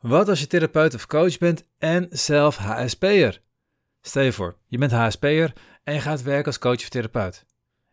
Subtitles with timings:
[0.00, 3.40] Wat als je therapeut of coach bent en zelf HSP'er?
[4.00, 5.52] Stel je voor, je bent HSP'er
[5.84, 7.46] en je gaat werken als coach of therapeut.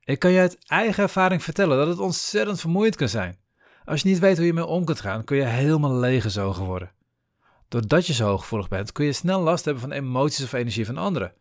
[0.04, 3.38] Ik kan je uit eigen ervaring vertellen dat het ontzettend vermoeiend kan zijn.
[3.86, 6.91] Als je niet weet hoe je mee om kunt gaan, kun je helemaal leeggezogen worden.
[7.68, 10.97] Doordat je zo hooggevoelig bent, kun je snel last hebben van emoties of energie van
[10.97, 11.33] anderen.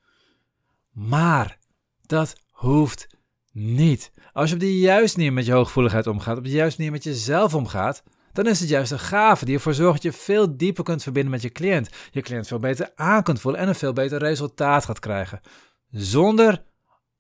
[0.91, 1.59] Maar
[2.07, 3.07] dat hoeft
[3.53, 4.12] niet.
[4.33, 7.05] Als je op de juiste manier met je hooggevoeligheid omgaat, op de juiste manier met
[7.05, 8.03] jezelf omgaat,
[8.35, 11.30] dan is het juist een gave die ervoor zorgt dat je veel dieper kunt verbinden
[11.30, 11.89] met je cliënt.
[12.11, 15.40] Je cliënt veel beter aan kunt voelen en een veel beter resultaat gaat krijgen.
[15.90, 16.62] Zonder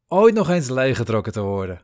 [0.08, 1.80] ooit nog eens leeggetrokken te worden.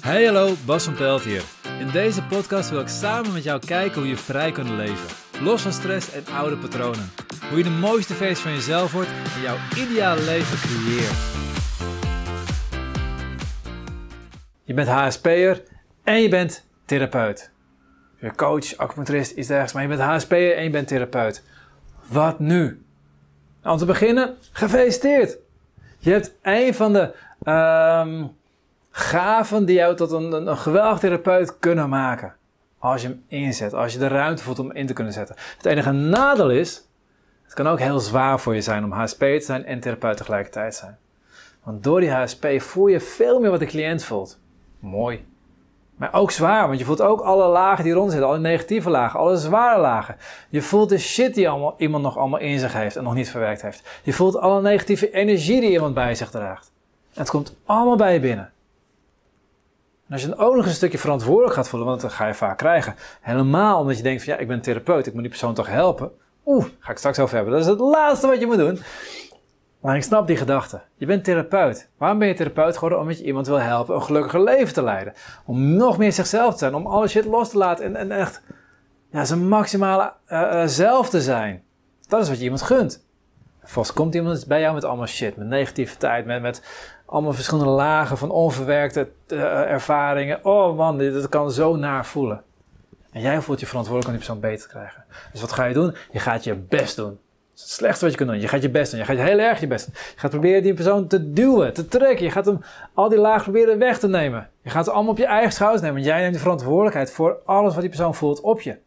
[0.00, 1.42] Hey hallo, Bas van Pelt hier.
[1.78, 5.08] In deze podcast wil ik samen met jou kijken hoe je vrij kunt leven.
[5.40, 7.10] Los van stress en oude patronen.
[7.48, 11.45] Hoe je de mooiste versie van jezelf wordt en jouw ideale leven creëert.
[14.66, 15.62] Je bent HSP'er
[16.02, 17.50] en je bent therapeut.
[18.20, 21.42] Je coach, acupuncturist, iets dergelijks, maar je bent HSP'er en je bent therapeut.
[22.08, 22.84] Wat nu?
[23.62, 25.38] Nou, om te beginnen, gefeliciteerd!
[25.98, 27.12] Je hebt een van de
[27.50, 28.36] um,
[28.90, 32.34] gaven die jou tot een, een, geweldig therapeut kunnen maken.
[32.78, 35.36] Als je hem inzet, als je de ruimte voelt om in te kunnen zetten.
[35.56, 36.84] Het enige nadeel is,
[37.44, 40.74] het kan ook heel zwaar voor je zijn om HSP te zijn en therapeut tegelijkertijd
[40.74, 40.98] zijn.
[41.62, 44.38] Want door die HSP voel je veel meer wat de cliënt voelt.
[44.78, 45.24] Mooi.
[45.96, 49.20] Maar ook zwaar, want je voelt ook alle lagen die rond zitten, alle negatieve lagen,
[49.20, 50.16] alle zware lagen.
[50.48, 53.62] Je voelt de shit die iemand nog allemaal in zich heeft en nog niet verwerkt
[53.62, 54.00] heeft.
[54.02, 56.72] Je voelt alle negatieve energie die iemand bij zich draagt.
[57.14, 58.52] En het komt allemaal bij je binnen.
[60.06, 62.34] En als je dan ook nog een stukje verantwoordelijk gaat voelen, want dat ga je
[62.34, 62.94] vaak krijgen.
[63.20, 66.10] Helemaal omdat je denkt van ja, ik ben therapeut, ik moet die persoon toch helpen.
[66.46, 67.52] Oeh, ga ik straks over hebben.
[67.52, 68.80] Dat is het laatste wat je moet doen.
[69.86, 70.80] Maar ik snap die gedachte.
[70.96, 71.90] Je bent therapeut.
[71.96, 72.98] Waarom ben je therapeut geworden?
[72.98, 75.12] Omdat je iemand wil helpen een gelukkiger leven te leiden.
[75.44, 76.74] Om nog meer zichzelf te zijn.
[76.74, 78.42] Om alle shit los te laten en, en echt
[79.10, 81.62] ja, zijn maximale uh, zelf te zijn.
[82.08, 83.06] Dat is wat je iemand gunt.
[83.62, 85.36] Vast komt iemand bij jou met allemaal shit.
[85.36, 86.26] Met negativiteit.
[86.26, 86.62] Met, met
[87.04, 90.44] allemaal verschillende lagen van onverwerkte uh, ervaringen.
[90.44, 92.42] Oh man, dit, kan zo naar voelen.
[93.10, 95.04] En jij voelt je verantwoordelijk om die persoon beter te krijgen.
[95.32, 95.94] Dus wat ga je doen?
[96.10, 97.18] Je gaat je best doen
[97.60, 98.40] het slechtste wat je kunt doen.
[98.40, 99.00] Je gaat je best doen.
[99.00, 99.94] Je gaat heel erg je best doen.
[100.14, 102.24] Je gaat proberen die persoon te duwen, te trekken.
[102.24, 102.60] Je gaat hem
[102.94, 104.50] al die laag proberen weg te nemen.
[104.62, 106.02] Je gaat het allemaal op je eigen schouders nemen.
[106.02, 108.78] Jij neemt de verantwoordelijkheid voor alles wat die persoon voelt op je.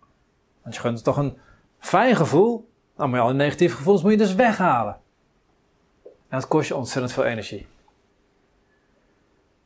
[0.61, 1.37] Want je gunt toch een
[1.79, 2.69] fijn gevoel.
[2.97, 4.97] Nou, maar al die negatieve gevoelens moet je dus weghalen.
[6.03, 7.67] En dat kost je ontzettend veel energie.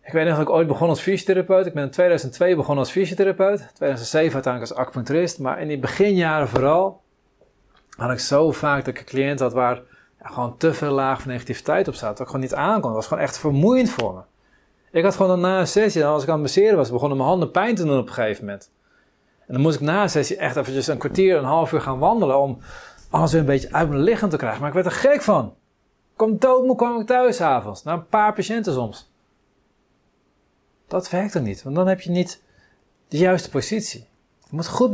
[0.04, 1.66] Ik weet nog dat ik ooit begon als fysiotherapeut.
[1.66, 3.70] Ik ben in 2002 begonnen als fysiotherapeut.
[3.74, 5.40] 2007 uiteindelijk als acupuncturist.
[5.40, 7.03] Maar in die beginjaren vooral
[7.98, 9.82] had ik zo vaak dat ik een cliënt had waar
[10.24, 12.10] gewoon te veel laag van negativiteit op zat.
[12.10, 12.82] Dat ik gewoon niet aankon.
[12.82, 14.22] Dat was gewoon echt vermoeiend voor me.
[14.92, 17.52] Ik had gewoon na een sessie, als ik aan het masseren was, begonnen mijn handen
[17.52, 18.72] pijn te doen op een gegeven moment.
[19.48, 22.00] En dan moest ik na een sessie echt eventjes een kwartier, een half uur gaan
[22.00, 22.58] wandelen om
[23.10, 24.60] alles weer een beetje uit mijn lichaam te krijgen.
[24.60, 25.46] Maar ik werd er gek van.
[25.46, 27.84] Ik kwam doodmoe, kwam ik thuis avonds.
[27.84, 29.12] Na een paar patiënten soms.
[30.88, 32.44] Dat werkt er niet, want dan heb je niet
[33.08, 34.08] de juiste positie.
[34.54, 34.92] Je moet goed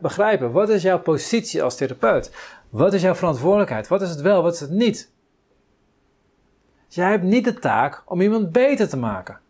[0.00, 2.30] begrijpen, wat is jouw positie als therapeut?
[2.68, 3.88] Wat is jouw verantwoordelijkheid?
[3.88, 5.10] Wat is het wel, wat is het niet?
[6.88, 9.40] Jij hebt niet de taak om iemand beter te maken.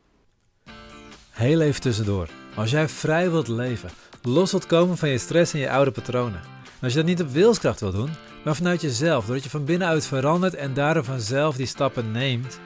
[1.31, 2.29] Heel even tussendoor.
[2.57, 3.91] Als jij vrij wilt leven,
[4.23, 6.41] los wilt komen van je stress en je oude patronen.
[6.65, 8.11] En als je dat niet op wilskracht wilt doen,
[8.45, 12.61] maar vanuit jezelf, doordat je van binnenuit verandert en daardoor vanzelf die stappen neemt,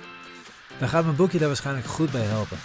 [0.79, 2.59] dan gaat mijn boekje daar waarschijnlijk goed bij helpen.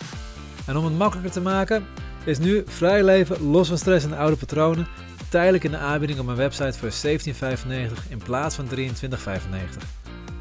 [0.65, 1.85] En om het makkelijker te maken,
[2.25, 4.87] is nu vrij leven, los van stress en oude patronen,
[5.29, 7.09] tijdelijk in de aanbieding op mijn website voor
[7.99, 8.81] 17,95 in plaats van 23,95.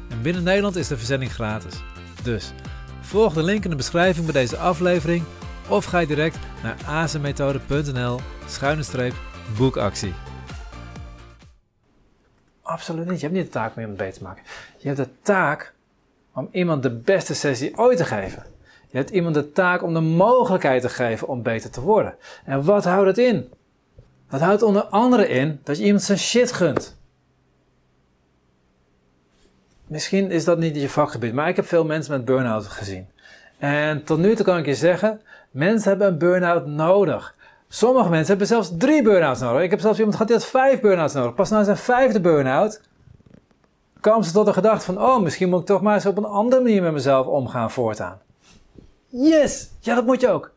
[0.09, 1.73] En binnen Nederland is de verzending gratis.
[2.23, 2.53] Dus
[3.01, 5.23] volg de link in de beschrijving bij deze aflevering
[5.69, 9.13] of ga direct naar azemmethode.nl schuine streep
[9.57, 10.13] boekactie.
[12.61, 13.19] Absoluut niet.
[13.19, 14.43] Je hebt niet de taak om iemand beter te maken.
[14.77, 15.73] Je hebt de taak
[16.33, 18.43] om iemand de beste sessie ooit te geven.
[18.89, 22.15] Je hebt iemand de taak om de mogelijkheid te geven om beter te worden.
[22.45, 23.49] En wat houdt het in?
[24.29, 26.97] Dat houdt onder andere in dat je iemand zijn shit gunt.
[29.87, 33.07] Misschien is dat niet je vakgebied, maar ik heb veel mensen met burn-out gezien.
[33.57, 35.21] En tot nu toe kan ik je zeggen,
[35.51, 37.35] mensen hebben een burn-out nodig.
[37.67, 39.63] Sommige mensen hebben zelfs drie burn-outs nodig.
[39.63, 41.33] Ik heb zelfs iemand gehad die had vijf burn-outs nodig.
[41.33, 42.81] Pas na zijn vijfde burn-out
[43.99, 46.25] kwam ze tot de gedachte van, oh, misschien moet ik toch maar eens op een
[46.25, 48.19] andere manier met mezelf omgaan voortaan.
[49.09, 49.69] Yes!
[49.79, 50.51] Ja, dat moet je ook.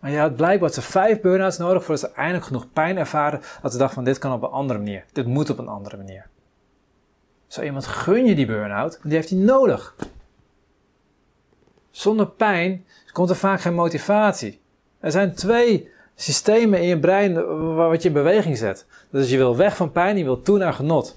[0.00, 3.72] Maar je had blijkbaar ze vijf burn-outs nodig voordat ze eindelijk genoeg pijn ervaren dat
[3.72, 5.04] ze dachten van dit kan op een andere manier.
[5.12, 6.26] Dit moet op een andere manier.
[7.46, 9.94] Zo iemand gun je die burn-out, want die heeft hij nodig.
[11.90, 14.60] Zonder pijn komt er vaak geen motivatie.
[15.00, 17.34] Er zijn twee systemen in je brein
[17.74, 18.86] wat je in beweging zet.
[19.10, 21.16] Dus je wil weg van pijn, je wil toe naar genot.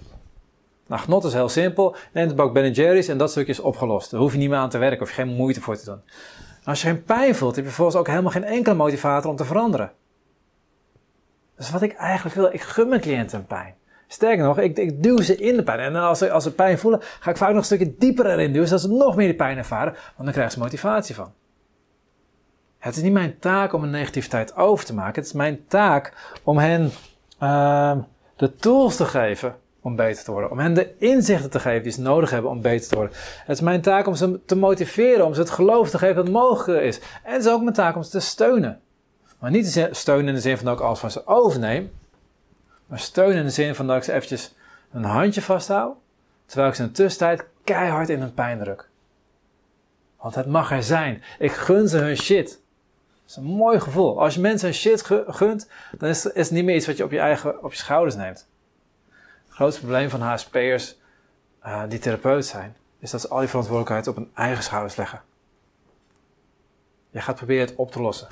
[0.88, 1.95] Nou, genot is heel simpel.
[2.13, 4.12] Neem de bak Ben Jerry's en dat stukje is opgelost.
[4.12, 6.01] Daar hoef je niet meer aan te werken, of je geen moeite voor te doen.
[6.64, 9.46] Als je geen pijn voelt, heb je vervolgens ook helemaal geen enkele motivator om te
[9.46, 9.92] veranderen.
[11.58, 13.76] Dus wat ik eigenlijk wil, ik gun mijn cliënten pijn.
[14.08, 15.80] Sterker nog, ik, ik duw ze in de pijn.
[15.80, 18.52] En als ze, als ze pijn voelen, ga ik vaak nog een stukje dieper erin
[18.52, 21.34] duwen, zodat ze nog meer die pijn ervaren, want dan krijgen ze motivatie van.
[22.78, 25.16] Het is niet mijn taak om een negativiteit over te maken.
[25.16, 26.14] Het is mijn taak
[26.44, 26.92] om hen
[27.44, 27.98] uh,
[28.36, 30.52] de tools te geven om beter te worden.
[30.52, 33.16] Om hen de inzichten te geven die ze nodig hebben om beter te worden.
[33.18, 36.24] Het is mijn taak om ze te motiveren, om ze het geloof te geven dat
[36.24, 37.00] het mogelijk is.
[37.24, 38.81] En het is ook mijn taak om ze te steunen.
[39.40, 41.92] Maar niet te steunen in de zin van dat ik alles van ze overneem.
[42.86, 44.56] Maar steunen in de zin van dat ik ze eventjes
[44.92, 45.96] een handje vasthoud.
[46.46, 48.90] Terwijl ik ze in de tussentijd keihard in hun pijn druk.
[50.22, 51.24] Want het mag er zijn.
[51.40, 52.48] Ik gun ze hun shit.
[52.48, 54.22] Dat is een mooi gevoel.
[54.22, 57.12] Als je mensen hun shit gunt, dan is het niet meer iets wat je op
[57.12, 58.49] je eigen op je schouders neemt.
[59.60, 60.98] Grootste probleem van HSP'ers
[61.66, 65.22] uh, die therapeut zijn, is dat ze al die verantwoordelijkheid op hun eigen schouders leggen.
[67.10, 68.28] Je gaat proberen het op te lossen.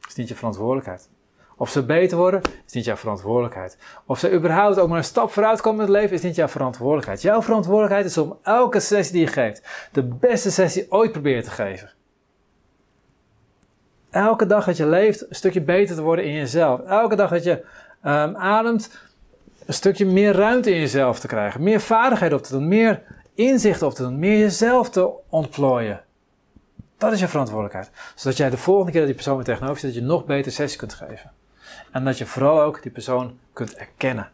[0.00, 1.08] Dat is niet je verantwoordelijkheid.
[1.56, 3.78] Of ze beter worden, is niet jouw verantwoordelijkheid.
[4.06, 6.48] Of ze überhaupt ook maar een stap vooruit komen in het leven, is niet jouw
[6.48, 7.22] verantwoordelijkheid.
[7.22, 11.50] Jouw verantwoordelijkheid is om elke sessie die je geeft, de beste sessie ooit proberen te
[11.50, 11.92] geven.
[14.10, 16.80] Elke dag dat je leeft, een stukje beter te worden in jezelf.
[16.80, 17.64] Elke dag dat je
[18.04, 18.90] um, ademt,
[19.66, 21.62] een stukje meer ruimte in jezelf te krijgen.
[21.62, 23.02] Meer vaardigheid op te doen, meer
[23.34, 26.00] inzicht op te doen, meer jezelf te ontplooien.
[26.98, 27.90] Dat is je verantwoordelijkheid.
[28.14, 30.52] Zodat jij de volgende keer dat die persoon weer tegenover zit, dat je nog beter
[30.52, 31.32] sessie kunt geven.
[31.92, 34.30] En dat je vooral ook die persoon kunt erkennen.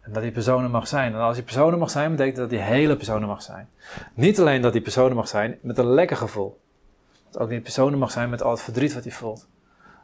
[0.00, 1.14] En dat die persoon er mag zijn.
[1.14, 3.68] En als die persoon er mag zijn, betekent dat die hele persoon er mag zijn.
[4.14, 6.60] Niet alleen dat die persoon er mag zijn met een lekker gevoel.
[7.30, 9.48] Dat ook die persoon er mag zijn met al het verdriet wat hij voelt.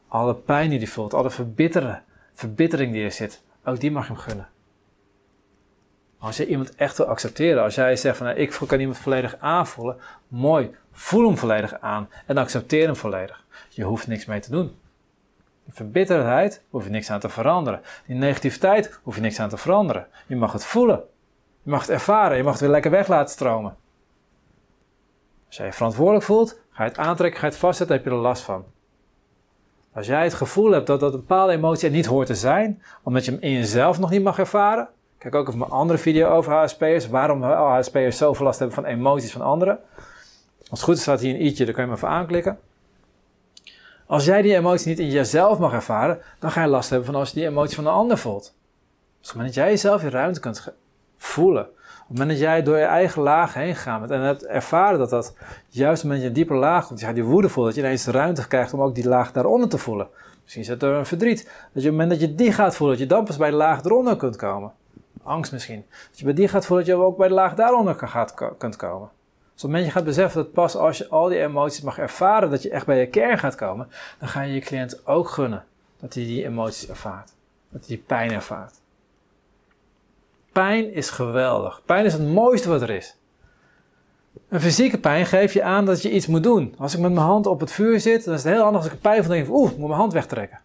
[0.09, 2.03] Alle pijn die hij voelt, alle verbitteren,
[2.39, 3.43] verbittering die er zit.
[3.65, 4.49] Ook die mag je hem gunnen.
[6.19, 9.37] Als je iemand echt wil accepteren, als jij zegt van nou, ik kan iemand volledig
[9.39, 9.97] aanvoelen,
[10.29, 13.45] mooi, voel hem volledig aan en accepteer hem volledig.
[13.69, 14.77] Je hoeft niks mee te doen.
[15.65, 17.81] Die verbitterdheid hoef je niks aan te veranderen.
[18.07, 20.07] Die negativiteit hoef je niks aan te veranderen.
[20.27, 21.03] Je mag het voelen.
[21.63, 22.37] Je mag het ervaren.
[22.37, 23.77] Je mag het weer lekker weg laten stromen.
[25.47, 28.11] Als jij je verantwoordelijk voelt, ga je het aantrekken, ga je het vastzetten, heb je
[28.11, 28.65] er last van.
[29.99, 32.83] Als jij het gevoel hebt dat, dat een bepaalde emotie er niet hoort te zijn,
[33.03, 34.89] omdat je hem in jezelf nog niet mag ervaren.
[35.19, 37.09] Kijk ook even mijn andere video over HSP'ers.
[37.09, 39.79] Waarom HSP'ers zoveel last hebben van emoties van anderen.
[40.59, 42.59] Als het goed is staat hier een i'tje, daar kun je hem even aanklikken.
[44.07, 47.15] Als jij die emotie niet in jezelf mag ervaren, dan ga je last hebben van
[47.15, 48.55] als je die emotie van een ander voelt.
[49.35, 50.73] Op dat jij jezelf je ruimte kunt
[51.17, 51.67] voelen,
[52.09, 55.37] het moment dat jij door je eigen laag heen gaat en hebt ervaren dat dat
[55.69, 58.07] juist dat je een dieper laag komt, je gaat die woede voelen, dat je ineens
[58.07, 60.09] ruimte krijgt om ook die laag daaronder te voelen.
[60.43, 61.45] Misschien is het door een verdriet.
[61.45, 63.51] Dat je op het moment dat je die gaat voelen, dat je dan pas bij
[63.51, 64.73] de laag eronder kunt komen.
[65.23, 65.85] Angst misschien.
[66.11, 68.77] Dat je bij die gaat voelen, dat je ook bij de laag daaronder gaat, kunt
[68.77, 69.09] komen.
[69.55, 71.99] Dus op het moment je gaat beseffen dat pas als je al die emoties mag
[71.99, 73.89] ervaren, dat je echt bij je kern gaat komen,
[74.19, 75.65] dan ga je je cliënt ook gunnen
[76.01, 77.33] dat hij die emoties ervaart.
[77.69, 78.75] Dat hij die pijn ervaart.
[80.59, 81.83] Pijn is geweldig.
[81.85, 83.17] Pijn is het mooiste wat er is.
[84.49, 86.75] Een fysieke pijn geeft je aan dat je iets moet doen.
[86.79, 88.93] Als ik met mijn hand op het vuur zit, dan is het heel anders als
[88.93, 90.61] ik pijn van denk, oeh, ik moet mijn hand wegtrekken.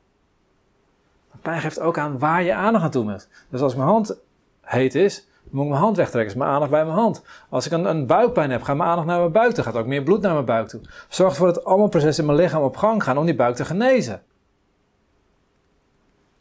[1.42, 3.28] pijn geeft ook aan waar je aandacht aan toe moet.
[3.50, 4.18] Dus als mijn hand
[4.62, 7.24] heet is, moet ik mijn hand wegtrekken, is mijn aandacht bij mijn hand.
[7.50, 9.64] Als ik een, een buikpijn heb, gaat mijn aandacht naar mijn buik toe.
[9.64, 10.82] Gaat ook meer bloed naar mijn buik toe.
[11.10, 13.66] Zorg ervoor dat allemaal processen in mijn lichaam op gang gaan om die buik te
[13.66, 14.22] genezen.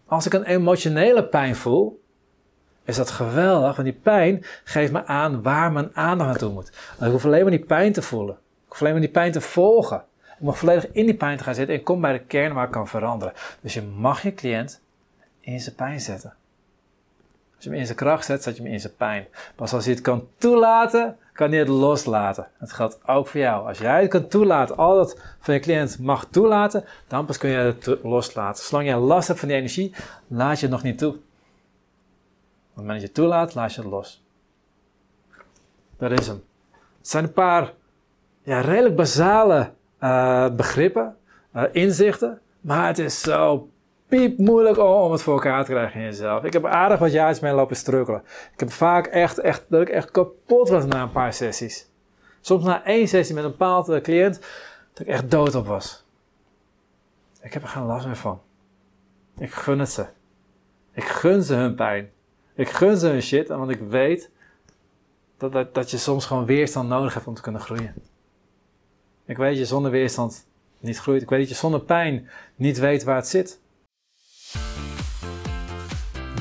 [0.06, 2.01] Als ik een emotionele pijn voel,
[2.84, 6.72] is dat geweldig, want die pijn geeft me aan waar mijn aandacht naartoe moet.
[7.00, 8.34] ik hoef alleen maar die pijn te voelen.
[8.34, 10.04] Ik hoef alleen maar die pijn te volgen.
[10.20, 12.64] Ik mag volledig in die pijn te gaan zitten en kom bij de kern waar
[12.64, 13.34] ik kan veranderen.
[13.60, 14.80] Dus je mag je cliënt
[15.40, 16.34] in zijn pijn zetten.
[17.54, 19.26] Als je hem in zijn kracht zet, zet je hem in zijn pijn.
[19.54, 22.46] Pas als hij het kan toelaten, kan hij het loslaten.
[22.58, 23.66] Het geldt ook voor jou.
[23.68, 27.50] Als jij het kan toelaten, al dat van je cliënt mag toelaten, dan pas kun
[27.50, 28.64] je het loslaten.
[28.64, 29.94] Zolang je last hebt van die energie,
[30.26, 31.16] laat je het nog niet toe.
[32.86, 34.22] Het je toelaat, laat je het los.
[35.96, 36.44] Dat is hem.
[36.98, 37.72] Het zijn een paar
[38.42, 39.70] ja, redelijk basale
[40.00, 41.16] uh, begrippen,
[41.56, 43.68] uh, inzichten, maar het is zo
[44.06, 46.44] piep moeilijk om het voor elkaar te krijgen in jezelf.
[46.44, 48.22] Ik heb aardig wat jaartjes mee lopen struggelen.
[48.52, 51.90] Ik heb vaak echt, echt, dat ik echt kapot was na een paar sessies.
[52.40, 54.40] Soms na één sessie met een bepaalde cliënt,
[54.92, 56.04] dat ik echt dood op was.
[57.40, 58.40] Ik heb er geen last meer van.
[59.38, 60.06] Ik gun het ze.
[60.92, 62.10] Ik gun ze hun pijn.
[62.54, 64.30] Ik gun ze hun shit, want ik weet
[65.38, 67.94] dat, dat, dat je soms gewoon weerstand nodig hebt om te kunnen groeien.
[69.26, 70.46] Ik weet je, zonder weerstand
[70.78, 71.22] niet groeit.
[71.22, 73.60] Ik weet dat je zonder pijn niet weet waar het zit.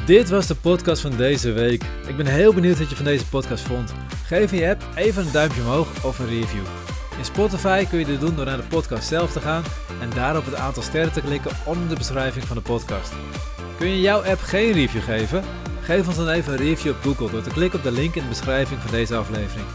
[0.05, 1.83] Dit was de podcast van deze week.
[2.07, 3.93] Ik ben heel benieuwd wat je van deze podcast vond.
[4.25, 6.65] Geef je app even een duimpje omhoog of een review.
[7.17, 9.63] In Spotify kun je dit doen door naar de podcast zelf te gaan
[10.01, 13.13] en daar op het aantal sterren te klikken onder de beschrijving van de podcast.
[13.77, 15.43] Kun je jouw app geen review geven?
[15.83, 18.21] Geef ons dan even een review op Google door te klikken op de link in
[18.21, 19.67] de beschrijving van deze aflevering.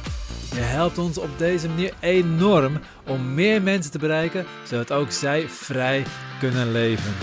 [0.55, 5.49] Je helpt ons op deze manier enorm om meer mensen te bereiken, zodat ook zij
[5.49, 6.05] vrij
[6.41, 7.15] kunnen leven.